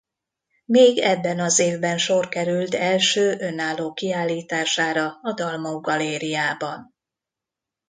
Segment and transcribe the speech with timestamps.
[0.65, 6.95] Még ebben az évben sor került első önálló kiállítására a Dalmau-galériában.